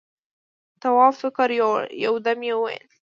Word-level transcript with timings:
تواب 0.81 1.13
فکر 1.21 1.49
يووړ، 1.59 1.81
يو 2.05 2.13
دم 2.25 2.39
يې 2.47 2.53
وويل: 2.57 2.87